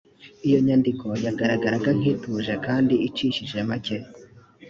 [0.47, 3.97] iyo nyandiko yagaragaraga nk ituje kandi icishije make